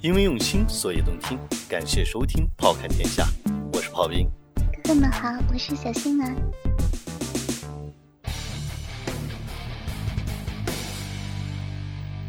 [0.00, 1.36] 因为用心，所以动听。
[1.68, 3.24] 感谢收听《炮看天下》，
[3.72, 4.30] 我是炮兵。
[4.54, 6.34] 哥哥们好，我是小新儿。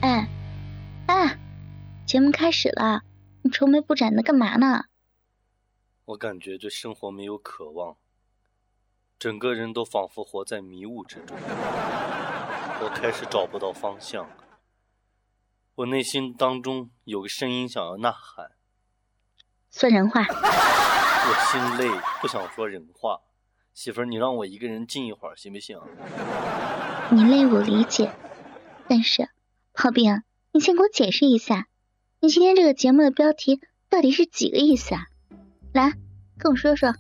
[0.02, 0.28] 哎，
[1.06, 1.40] 哎，
[2.08, 3.04] 节目开始了，
[3.44, 4.86] 你愁眉不展的干嘛呢？
[6.06, 7.98] 我感觉对生活没有渴望，
[9.20, 11.38] 整个人都仿佛活在迷雾之中。
[12.82, 14.28] 我开始找不到方向。
[15.80, 18.52] 我内心当中有个声音想要呐喊，
[19.72, 20.26] 说人话。
[20.28, 23.22] 我心累，不想说人话。
[23.74, 25.80] 媳妇儿，你让我一个人静一会儿行不行？
[27.12, 28.12] 你累我理解，
[28.90, 29.30] 但是
[29.74, 30.22] 炮兵，
[30.52, 31.68] 你先给我解释一下，
[32.20, 35.06] 你今天这个节目的标题到底是几个意思啊？
[35.72, 35.94] 来，
[36.38, 36.94] 跟我说说，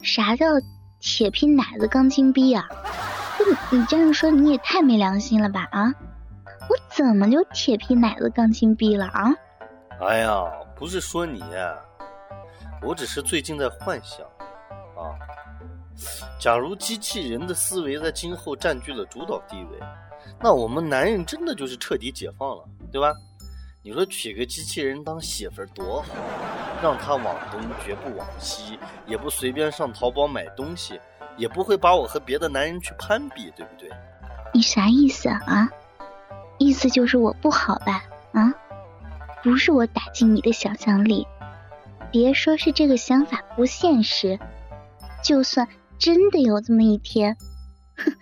[0.00, 0.46] 啥叫
[0.98, 2.70] 铁皮奶子钢筋逼啊？
[3.70, 5.92] 你这样说你也太没良心了吧啊！
[6.68, 9.34] 我怎么就铁皮奶子钢筋逼了啊？
[10.00, 10.44] 哎呀，
[10.76, 11.42] 不是说你，
[12.82, 14.26] 我只是最近在幻想
[14.96, 15.16] 啊。
[16.38, 19.78] 假如机器人的思维在今后占据了主导地位，
[20.40, 23.12] 那我们男人真的就是彻底解放了，对吧？
[23.82, 26.08] 你说娶个机器人当媳妇儿多好，
[26.82, 31.00] 让他往东绝不往西，也不随便上淘宝买东西，
[31.36, 33.90] 也不会把我和别的男人去攀比，对不对？
[34.52, 35.68] 你啥意思啊？
[36.58, 38.04] 意思就是我不好吧？
[38.32, 38.54] 啊？
[39.42, 41.26] 不是我打击你的想象力，
[42.10, 44.40] 别说是这个想法不现实，
[45.22, 47.36] 就算真的有这么一天，
[47.96, 48.12] 哼，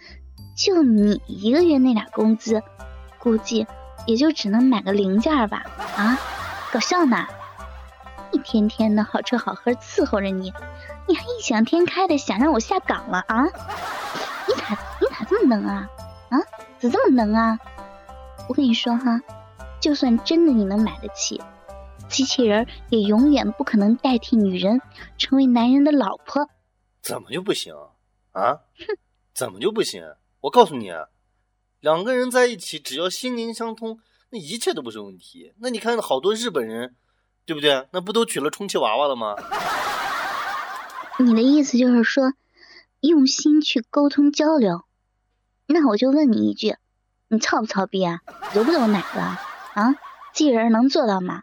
[0.55, 2.62] 就你一个月那点工资，
[3.19, 3.67] 估计
[4.07, 5.64] 也就只能买个零件吧？
[5.97, 6.19] 啊？
[6.70, 7.27] 搞笑呢？
[8.33, 10.53] 一天天的好吃好喝伺候着你，
[11.09, 13.45] 你还异想天开的想让我下岗了啊？
[13.45, 15.89] 你咋你咋这么能啊？
[16.29, 16.39] 啊？
[16.79, 17.59] 咋这么能啊？
[18.48, 19.20] 我跟你说哈，
[19.80, 21.41] 就算真的你能买得起，
[22.08, 24.80] 机器人也永远不可能代替女人
[25.18, 26.48] 成为男人的老婆。
[27.02, 27.74] 怎么就不行
[28.33, 28.61] 啊？
[28.79, 28.98] 哼，
[29.35, 30.02] 怎么就不行？
[30.42, 30.92] 我告诉你，
[31.80, 33.98] 两个人在一起，只要心灵相通，
[34.30, 35.52] 那一切都不是问题。
[35.58, 36.95] 那你看好多日本人，
[37.45, 37.89] 对不对？
[37.92, 39.35] 那不都娶了充气娃娃了吗？
[41.18, 42.33] 你的意思就是说，
[43.01, 44.85] 用心去沟通交流？
[45.67, 46.77] 那我就问你一句。
[47.29, 48.20] 你操不操逼啊？
[48.55, 49.41] 揉不揉奶了
[49.75, 49.95] 啊？
[50.33, 51.42] 机器人能做到吗？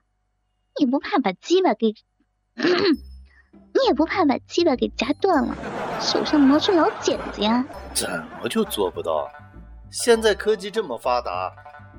[0.80, 1.94] 你不怕把鸡巴给，
[2.56, 5.56] 你也不怕把鸡巴给夹断了，
[6.00, 7.66] 手上磨出老茧子呀？
[7.94, 8.10] 怎
[8.42, 9.30] 么就做不到？
[9.92, 11.52] 现在科技这么发达，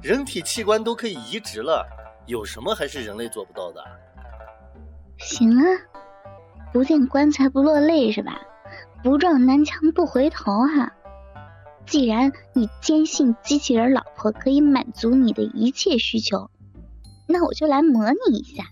[0.03, 1.87] 人体器官都可以移植了，
[2.27, 3.84] 有什么还是人类做不到的？
[5.19, 5.65] 行啊，
[6.73, 8.41] 不见棺材不落泪是吧？
[9.03, 10.93] 不撞南墙不回头哈。
[11.87, 16.50] 既然你坚信机器人老婆可以满足你的一切需求，
[17.28, 18.65] 那我就来模拟一下。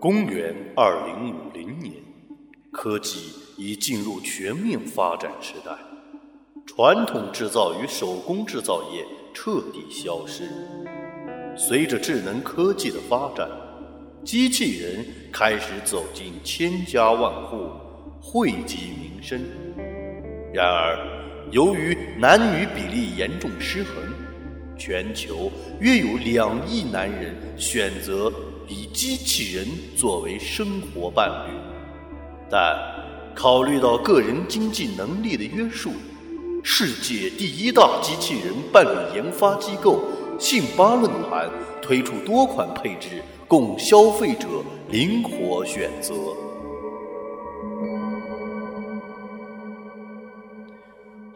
[0.00, 1.94] 公元二零五零年，
[2.72, 5.76] 科技已进入全面发展时代，
[6.66, 10.50] 传统制造与手工制造业彻底消失。
[11.54, 13.46] 随着智能科技的发展。
[14.22, 17.70] 机器人开始走进千家万户，
[18.20, 19.40] 惠及民生。
[20.52, 20.98] 然而，
[21.50, 23.94] 由于男女比例严重失衡，
[24.76, 28.30] 全球约有两亿男人选择
[28.68, 29.66] 以机器人
[29.96, 31.54] 作为生活伴侣。
[32.50, 32.76] 但
[33.34, 35.92] 考虑到个人经济能力的约束，
[36.62, 40.04] 世界第一大机器人伴侣研发机构——
[40.38, 41.48] 信巴论坛
[41.80, 43.22] 推出多款配置。
[43.50, 44.46] 供消费者
[44.90, 46.14] 灵活选择。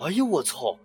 [0.00, 0.78] 哎呦我操！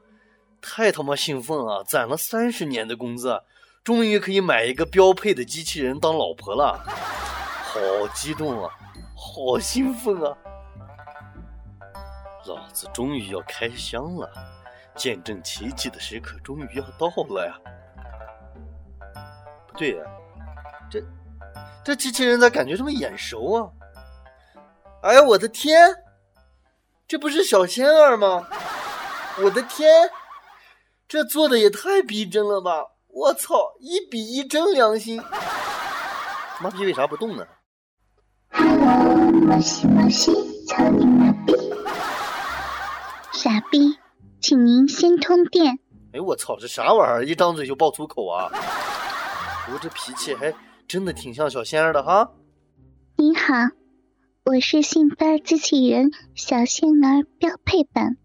[0.59, 1.83] 太他妈兴奋了！
[1.83, 3.43] 攒了三十年的工资，
[3.83, 7.79] 终于可以买一个标配的机器人当老婆了，好
[8.15, 8.71] 激动啊！
[9.15, 10.35] 好兴奋啊！
[12.47, 14.27] 老子终于要开箱了，
[14.95, 17.53] 见证奇迹的时刻终于要到了呀！
[19.67, 20.03] 不对呀，
[20.89, 20.99] 这。
[21.89, 23.65] 这机器人咋感觉这么眼熟啊？
[25.01, 25.89] 哎呀，我的天，
[27.07, 28.47] 这不是小仙儿吗？
[29.41, 30.11] 我的天，
[31.07, 32.85] 这做的也太逼真了吧！
[33.07, 35.19] 我操，一比一真良心。
[36.61, 37.43] 妈逼，为啥不动呢
[38.51, 40.31] ？Hello，摩西摩西，
[40.67, 41.55] 操你妈逼！
[43.33, 43.97] 傻逼，
[44.39, 45.79] 请您先通电。
[46.13, 47.25] 哎，我操，这啥玩意儿？
[47.25, 48.51] 一张嘴就爆粗口啊！
[49.73, 50.53] 我这脾气还……
[50.89, 52.31] 真的挺像小仙儿的哈。
[53.15, 53.53] 你好，
[54.43, 58.17] 我是信发机器人小仙儿标配版。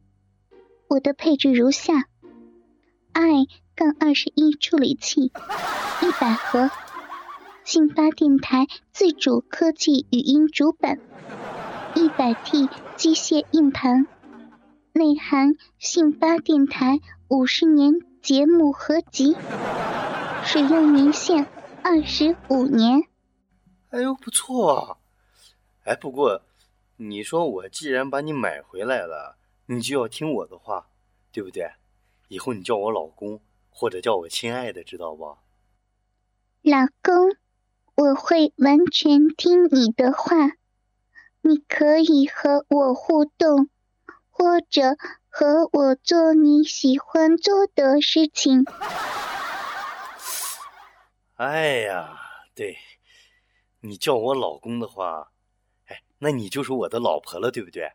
[0.88, 2.06] 我的配置如下
[3.12, 3.46] ：：i
[3.76, 6.70] 杠二十一处理器一百盒，
[7.64, 10.98] 信发电台自主科技语音主板
[11.94, 14.06] 一百 T 机械硬盘，
[14.94, 19.36] 内含信发电台五十年节目合集，
[20.46, 21.46] 使用年限
[21.84, 23.02] 二十五年。
[23.90, 24.96] 哎呦，不错啊！
[25.84, 26.40] 哎，不过
[26.96, 29.36] 你说我既然把你买回来了，
[29.66, 30.86] 你就要听我的话，
[31.30, 31.72] 对不对？
[32.28, 33.38] 以后你叫我老公，
[33.68, 35.36] 或者叫我亲爱的，知道不？
[36.62, 37.36] 老公，
[37.96, 40.52] 我会完全听你的话。
[41.42, 43.68] 你可以和我互动，
[44.30, 44.96] 或者
[45.28, 48.64] 和我做你喜欢做的事情。
[51.36, 52.18] 哎呀，
[52.54, 52.76] 对。
[53.80, 55.28] 你叫我老公的话，
[55.88, 57.92] 哎，那你就是我的老婆了，对不对？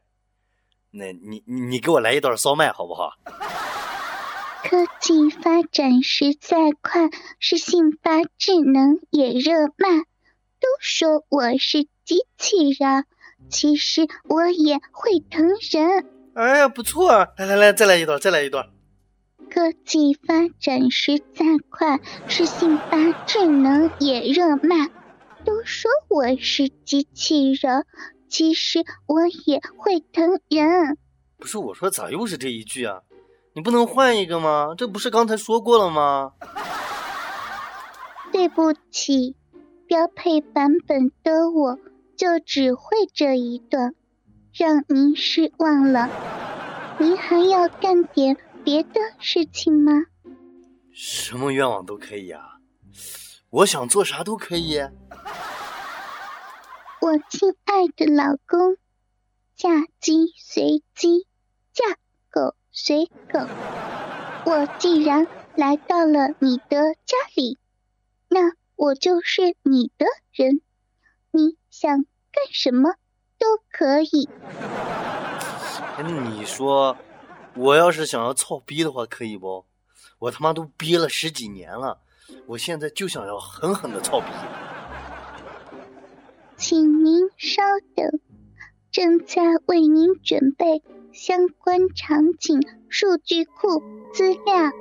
[0.92, 3.14] 那你你给我来一段骚麦好不好？
[4.64, 7.10] 科技发展实在快，
[7.40, 10.06] 是信发智能也热卖。
[10.60, 13.06] 都说我是机器人，
[13.50, 16.06] 其实我也会疼人。
[16.36, 18.70] 哎呀，不错，来来来，再来一段，再来一段。
[19.50, 24.90] 科技发展实在快，是信发智能也热卖。
[25.44, 27.86] 都说我是机器人，
[28.28, 30.98] 其实我也会疼人。
[31.38, 33.02] 不是我说，咋又是这一句啊？
[33.54, 34.76] 你不能换一个吗？
[34.78, 36.34] 这不是刚才说过了吗？
[38.32, 39.36] 对不起，
[39.88, 41.80] 标配版本的我
[42.16, 43.96] 就只会这一段，
[44.54, 46.10] 让您失望了。
[47.00, 48.38] 您还要干点
[48.70, 49.94] 别的事情吗？
[50.94, 52.60] 什么愿望都可以啊。
[53.50, 54.78] 我想做啥都可以。
[57.02, 58.78] 我亲爱的老公，
[59.56, 59.70] 嫁
[60.00, 61.26] 鸡随鸡，
[61.74, 61.84] 嫁
[62.30, 63.40] 狗随狗。
[64.46, 65.26] 我既然
[65.56, 67.58] 来到了你的家里，
[68.28, 70.62] 那我就是你的人。
[71.32, 72.94] 你想干什么
[73.40, 74.30] 都可以。
[76.04, 76.96] 你说，
[77.60, 79.66] 我要是想要操逼的话，可以不？
[80.18, 82.00] 我他妈都憋了十几年了。
[82.46, 84.28] 我现在就想要狠狠的操逼，
[86.56, 87.62] 请您稍
[87.96, 88.22] 等，
[88.92, 93.84] 正在为您准备相关场景数据库
[94.14, 94.72] 资料。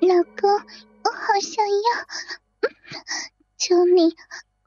[0.00, 2.70] 老公，我好想要，
[3.56, 4.16] 求你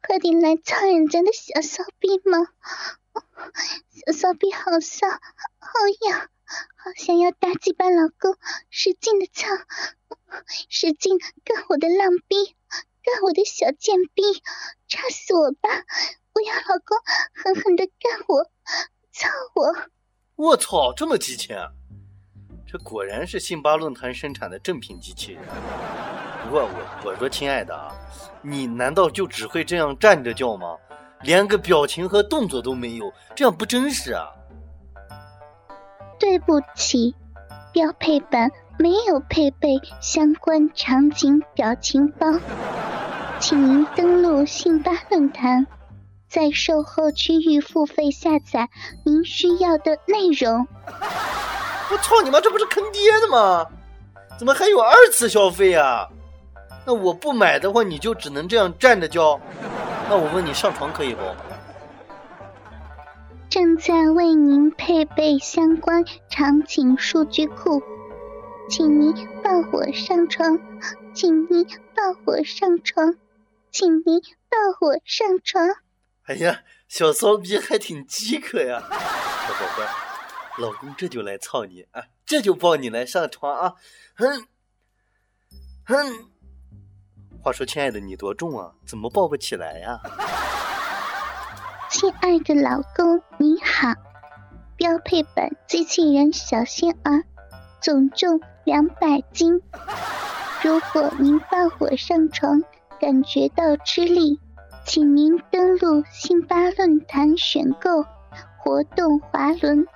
[0.02, 2.48] 快点来操人家的小骚逼嘛！
[3.90, 5.70] 小骚逼好骚，好
[6.10, 6.30] 痒。
[6.76, 8.36] 好想要大鸡巴老公
[8.72, 9.48] 使劲的操，
[10.68, 12.56] 使劲干我的浪逼，
[13.04, 14.24] 干我的小贱逼，
[14.88, 15.70] 插死我吧！
[16.34, 16.98] 我要老公
[17.36, 18.44] 狠狠的干我，
[19.12, 19.76] 操我！
[20.38, 21.56] 我操，这么激情！
[22.66, 25.44] 这果然是辛巴论坛生产的正品机器人。
[26.46, 27.94] 不过我我说亲爱的啊，
[28.42, 30.78] 你难道就只会这样站着叫吗？
[31.24, 34.30] 连个表情和动作都没有，这样不真实啊！
[36.20, 37.16] 对不起，
[37.72, 42.28] 标配版没有配备相关场景表情包，
[43.40, 45.66] 请您登录信吧论坛，
[46.30, 48.70] 在售后区域付费下载
[49.06, 50.68] 您需要的内容。
[51.92, 53.66] 我操你妈，这不是坑爹的吗？
[54.38, 56.08] 怎么还有二次消费啊？
[56.86, 59.40] 那我不买的话，你就只能这样站着叫？
[60.10, 61.22] 那我问你，上床可以不？
[63.48, 67.84] 正在为您配备相关场景数据库，
[68.68, 69.14] 请您
[69.44, 70.60] 抱我上床，
[71.14, 71.64] 请您
[71.96, 73.18] 抱我上床，
[73.70, 75.64] 请您抱我上床。
[76.24, 83.76] 哎呀，小骚逼还挺饥渴呀，小宝贝，老公这就来操你啊，这就抱你来上床啊，
[84.16, 84.48] 哼
[85.86, 86.30] 哼。
[87.42, 88.72] 话说，亲爱的，你多重啊？
[88.86, 89.98] 怎么抱不起来呀？
[91.90, 93.94] 亲爱的老公，你好！
[94.76, 97.24] 标配版机器人小仙儿，
[97.82, 99.62] 总重两百斤。
[100.62, 102.62] 如果您放火上床
[103.00, 104.40] 感觉到吃力，
[104.86, 108.04] 请您登录信发论坛选购
[108.58, 109.88] 活动滑轮。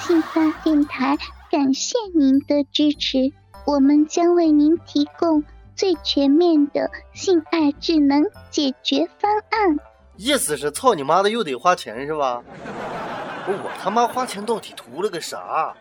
[0.00, 1.18] 信发电台
[1.50, 3.32] 感谢您的支持，
[3.66, 5.42] 我们将为您提供
[5.74, 9.78] 最全面的性爱智能解决方案。
[10.16, 12.42] 意思是操你妈的又得花钱是吧？
[13.44, 15.74] 不我他妈花钱到底图了个啥？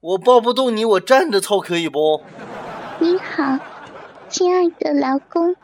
[0.00, 2.22] 我抱不动你，我站着操可以不？
[2.98, 3.58] 你好，
[4.28, 5.54] 亲爱的老公，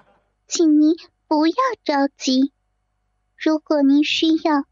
[0.47, 0.95] 请您
[1.27, 1.55] 不要
[1.85, 2.53] 着急。
[3.37, 4.65] 如果您需要，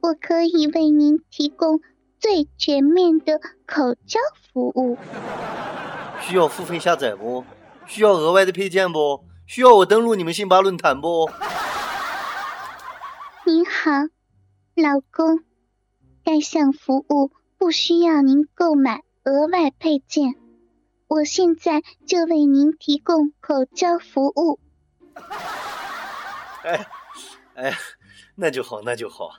[0.00, 1.80] 我可以为您提供
[2.18, 4.18] 最最全面的口交
[4.52, 4.98] 服务。
[6.20, 7.44] 需要付费下载不？
[7.86, 9.24] 需要额外的配件不？
[9.46, 11.30] 需要我登录你们辛巴论坛不？
[13.44, 13.90] 您好，
[14.74, 15.44] 老公，
[16.24, 20.34] 该项服务不需要您购买额外配件，
[21.06, 24.58] 我现在就为您提供口交服务。
[26.64, 26.86] 哎，
[27.54, 27.78] 哎，
[28.34, 29.30] 那就好，那就好。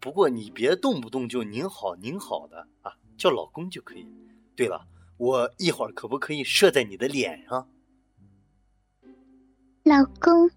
[0.00, 4.06] 不过你别动不动就您好您好的啊，叫老公就可以。
[4.54, 7.68] 对了，我一会儿可不可以射在你的脸上？
[9.84, 10.50] 老公，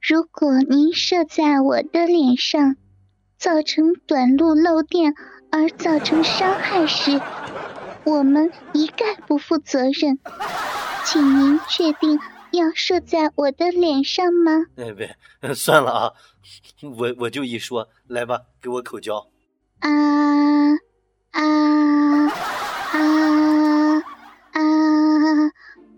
[0.00, 2.76] 如果您射在我的脸上，
[3.36, 5.14] 造成短路漏电
[5.50, 7.20] 而造成伤害时，
[8.04, 10.18] 我们一概不负责任。
[11.06, 12.18] 请您确定
[12.52, 14.64] 要射在我的脸上吗？
[14.76, 15.14] 哎，别，
[15.54, 16.12] 算了啊，
[16.96, 19.28] 我我就一说，来吧，给我口交。
[19.80, 19.90] 啊
[21.32, 22.28] 啊啊
[22.92, 23.53] 啊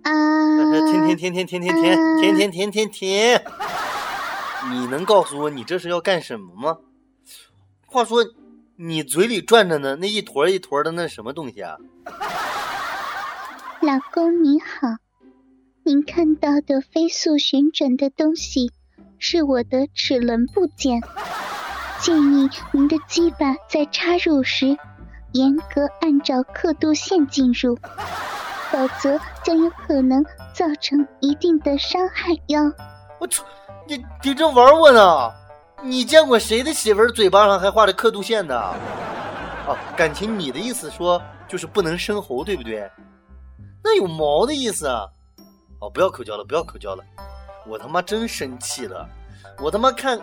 [0.06, 0.90] 啊！
[0.90, 1.82] 停停停停停停停
[2.20, 3.40] 停停停停停！
[4.70, 6.78] 你能告诉我你这是要干什么吗？
[7.86, 8.24] 话说，
[8.76, 11.76] 你嘴里转着呢，那一坨一坨的那什么东西啊？
[13.80, 14.98] 老公你好，
[15.82, 18.70] 您看到的飞速旋转的东西
[19.18, 21.00] 是我的齿轮部件，
[22.00, 24.76] 建议您的鸡巴在插入时
[25.32, 27.78] 严格按照刻度线进入，
[28.70, 32.60] 否则将有可能造成一定的伤害哟。
[33.18, 33.44] 我操，
[33.86, 35.32] 你你这玩我呢？
[35.82, 38.58] 你见过谁的媳妇儿嘴巴上还画着刻度线的？
[39.66, 42.90] 哦，感情你的意思说就是不能生猴，对不对？
[43.84, 45.06] 那有毛的意思啊！
[45.80, 47.04] 哦，不要口交了，不要口交了，
[47.66, 49.08] 我他妈真生气了！
[49.58, 50.18] 我他妈看，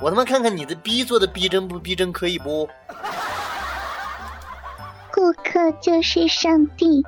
[0.00, 2.68] 我他妈看看你的逼做的逼真不逼真，可以不？
[5.26, 7.04] 顾客就是上帝，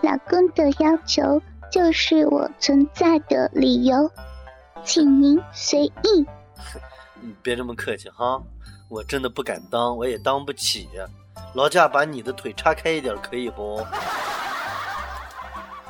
[0.00, 4.10] 老公的要求就是我存在的理由，
[4.82, 6.26] 请您随意。
[7.20, 8.40] 你别这么客气哈，
[8.88, 10.88] 我真的不敢当，我也当不起。
[11.52, 13.76] 劳驾把你的腿叉开一点，可以不？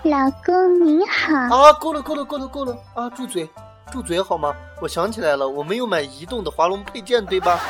[0.02, 1.36] 老公你好。
[1.56, 3.08] 啊，够了够了够了够了啊！
[3.10, 3.48] 住嘴，
[3.92, 4.52] 住嘴好吗？
[4.82, 7.60] 我想起来了，我没有买移动的华龙配件，对吧？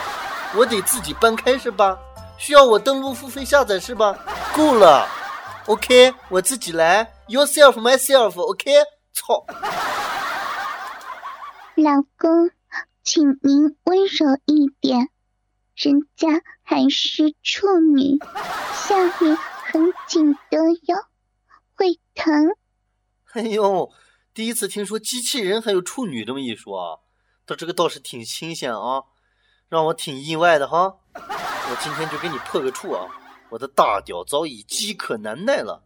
[0.56, 1.98] 我得自己搬开是吧？
[2.36, 4.18] 需要我登录付费下载是吧？
[4.54, 5.08] 够了
[5.66, 8.70] ，OK，我自己来，yourself myself，OK，
[9.12, 9.46] 操！
[11.76, 12.50] 老公，
[13.02, 15.08] 请您温柔一点。
[15.74, 16.28] 人家
[16.62, 18.18] 还是处女，
[18.74, 20.96] 下面很紧的哟，
[21.74, 22.54] 会疼。
[23.32, 23.90] 哎呦，
[24.32, 26.98] 第一次听说机器人还有处女这么一说啊，
[27.46, 29.02] 他这个倒是挺新鲜啊，
[29.68, 30.98] 让我挺意外的哈。
[31.71, 33.06] 我今天就给你破个处啊，
[33.50, 35.83] 我的大屌早已饥渴难耐了，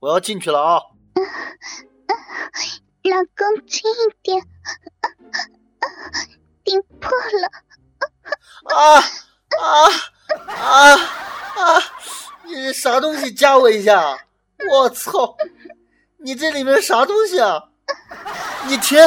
[0.00, 0.82] 我要进去了啊。
[3.04, 4.42] 老公轻一点，
[6.64, 7.48] 顶破了。
[8.74, 8.98] 啊！
[8.98, 9.88] 啊
[10.48, 11.82] 啊啊！
[12.44, 13.32] 你这啥东西？
[13.32, 14.18] 夹我一下！
[14.70, 15.36] 我操！
[16.18, 17.68] 你这里面啥东西啊？
[18.66, 18.98] 你停！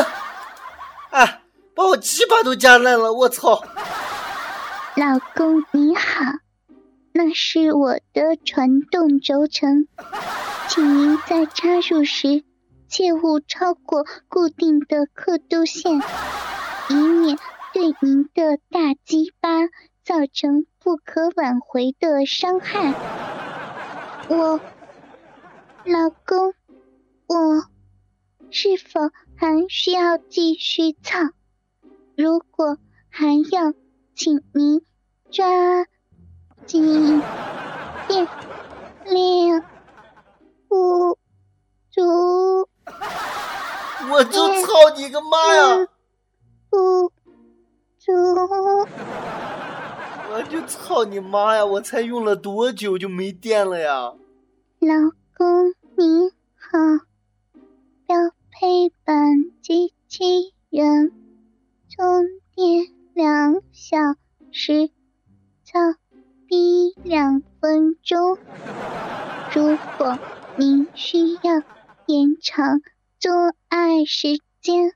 [1.12, 1.42] 哎，
[1.76, 3.12] 把我鸡巴都夹烂了！
[3.12, 3.62] 我操！
[5.00, 6.26] 老公你好，
[7.14, 9.88] 那是我的传动轴承，
[10.68, 12.44] 请您在插入时
[12.90, 16.02] 切勿超过固定的刻度线，
[16.90, 17.38] 以免
[17.74, 19.50] 对您的大鸡巴。
[20.04, 22.94] 造成不可挽回的伤害。
[24.28, 24.60] 我
[25.86, 26.56] 老公，
[27.28, 27.70] 我
[28.50, 31.20] 是否还需要继续操？
[32.18, 33.72] 如果还要，
[34.20, 34.82] 请您
[35.32, 35.46] 抓
[36.66, 37.22] 紧
[38.06, 38.28] 点
[39.06, 39.64] 练
[40.68, 41.18] 不
[41.90, 42.68] 足。
[44.12, 45.88] 我就操你个妈呀！
[46.70, 47.14] 不
[47.98, 48.12] 足。
[50.34, 51.66] 我就操你妈呀！
[51.66, 54.16] 我才用了多久就没电了呀？
[54.80, 54.96] 老
[55.38, 56.78] 公你好，
[58.06, 58.18] 标
[58.52, 61.14] 配版机器人，
[61.88, 62.86] 充电
[63.20, 63.98] 两小
[64.50, 64.92] 时，
[65.66, 65.78] 操
[66.48, 68.38] 逼两分钟。
[69.54, 70.18] 如果
[70.56, 71.62] 您需要
[72.06, 72.80] 延长
[73.20, 74.94] 做爱时间，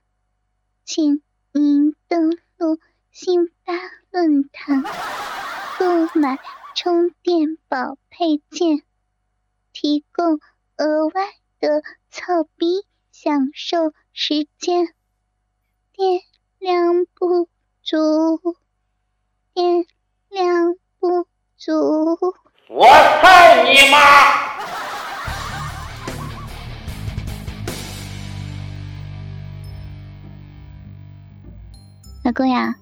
[0.86, 1.20] 请
[1.52, 2.78] 您登录
[3.10, 3.74] 辛巴
[4.10, 4.82] 论坛。
[5.78, 6.38] 购买
[6.74, 8.82] 充电宝配件，
[9.74, 10.40] 提供
[10.78, 11.26] 额外
[11.60, 14.94] 的操逼享受时间。
[15.92, 16.22] 电
[16.58, 17.50] 量不
[17.84, 18.56] 足，
[19.52, 19.84] 天
[20.30, 21.26] 亮不
[21.58, 22.18] 足。
[22.70, 23.98] 我操你妈！
[32.24, 32.74] 老公呀，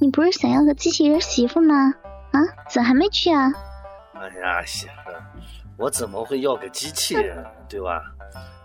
[0.00, 1.92] 你不是想要个机器人媳妇吗？
[2.30, 2.38] 啊，
[2.70, 3.52] 咋还没去啊？
[4.14, 4.92] 哎呀，媳妇，
[5.76, 8.00] 我怎么会要个机器人，对吧？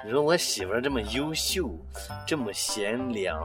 [0.03, 1.69] 你说我媳妇儿这么优秀，
[2.25, 3.37] 这么贤良，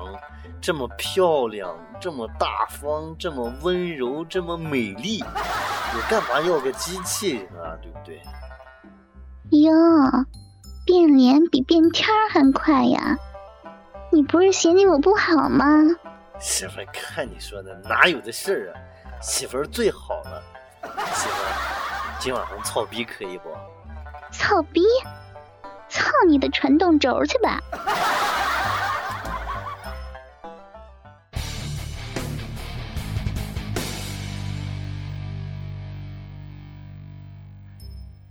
[0.60, 7.76] 这么漂亮，这么大方，这么温柔，这么美丽，我干嘛要个机器人啊？
[7.82, 8.22] 对不对？
[9.50, 9.72] 哟，
[10.86, 13.16] 变脸比变天儿还快呀！
[14.12, 15.66] 你不是嫌弃我不好吗？
[16.38, 18.78] 媳妇儿，看你说的，哪有的事儿啊？
[19.20, 20.42] 媳妇儿最好了，
[20.82, 23.50] 媳妇儿，今晚上操逼可以不？
[24.30, 24.82] 操逼！
[25.94, 27.62] 操你的传动轴去吧！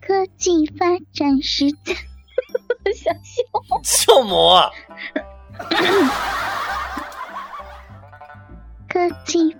[0.02, 1.94] 科技发展时代，
[2.94, 3.42] 想笑
[3.82, 4.70] 笑魔！
[8.90, 9.56] 科技，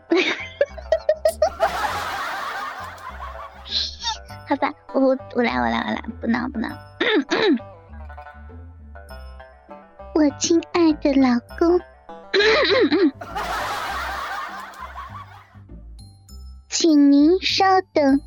[4.50, 6.68] 好吧，我我来我来我来，不闹不闹。
[10.24, 11.82] 我亲爱的老公，
[16.70, 18.22] 请您稍等，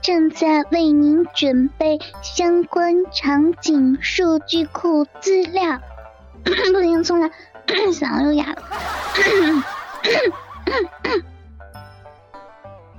[0.00, 5.78] 正在为您准备相关场景数据库资料。
[6.44, 7.30] 不行，重来，
[7.92, 8.62] 嗓子又哑了。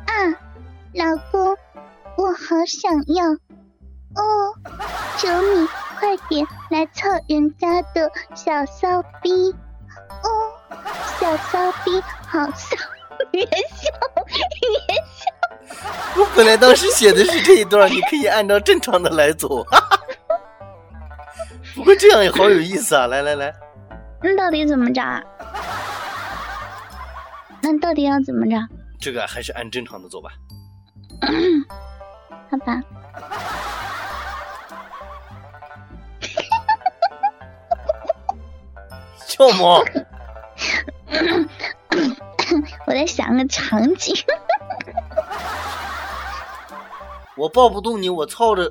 [0.05, 0.13] 啊，
[0.93, 1.57] 老公，
[2.15, 3.31] 我好想要
[4.13, 4.53] 哦，
[5.17, 5.67] 求你
[5.99, 9.53] 快点来操人家的小骚逼
[10.23, 10.29] 哦，
[11.19, 12.77] 小骚逼好骚，
[13.31, 13.91] 别笑，
[14.25, 14.35] 别
[14.95, 15.03] 笑。
[16.15, 19.65] 我本来当时写的是这一段，你可以按照正常的来走。
[21.75, 23.07] 不过这样也好有意思啊！
[23.07, 23.53] 来来来，
[24.21, 25.01] 那到底怎么着？
[27.61, 28.55] 那到底要怎么着？
[28.99, 30.29] 这个还是按正常的走吧。
[32.49, 32.81] 好吧。
[39.39, 39.83] 笑么？
[42.85, 44.13] 我在想个场景。
[47.37, 48.69] 我抱不动你，我操着。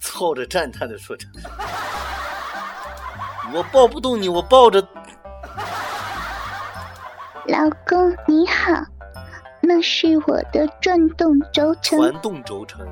[0.00, 1.26] 操着赞叹的说着
[3.54, 4.82] ：“我抱不动你，我抱着。”
[7.48, 7.58] 老
[7.88, 8.84] 公你好，
[9.62, 11.98] 那是我的转动轴承。
[11.98, 12.86] 传动轴承。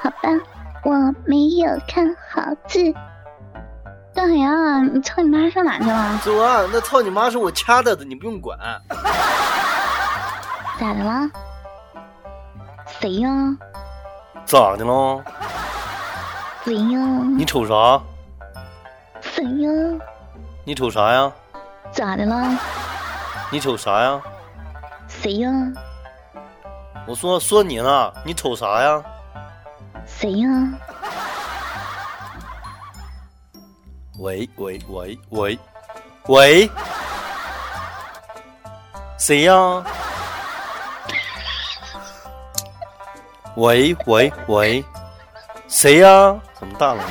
[0.00, 0.30] 好吧，
[0.84, 0.94] 我
[1.26, 2.78] 没有看好字。
[4.20, 6.18] 大海啊，你操你妈上哪去了？
[6.22, 6.68] 走啊！
[6.70, 8.58] 那操你妈是我掐的，你不用管。
[10.78, 11.30] 咋的了？
[13.00, 13.30] 谁呀？
[14.44, 15.24] 咋的了？
[16.62, 16.98] 谁呀？
[17.34, 17.98] 你瞅啥？
[19.22, 19.70] 谁呀？
[20.66, 21.32] 你瞅啥呀？
[21.90, 22.46] 咋的了？
[23.50, 24.20] 你瞅啥呀？
[25.08, 25.50] 谁呀？
[27.06, 29.02] 我说说你呢，你瞅啥呀？
[30.04, 30.48] 谁呀？
[34.20, 35.58] 喂喂喂喂
[36.26, 36.70] 喂，
[39.18, 39.82] 谁呀？
[43.56, 44.84] 喂喂喂，
[45.68, 46.38] 谁呀？
[46.58, 47.02] 怎么大了？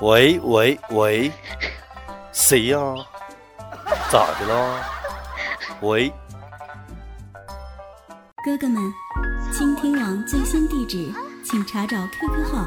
[0.00, 1.32] 喂喂喂，
[2.32, 2.78] 谁呀？
[4.10, 4.80] 咋的了？
[5.82, 6.12] 喂，
[8.44, 8.92] 哥哥们，
[9.52, 12.66] 倾听网最新地址，请查找 QQ 号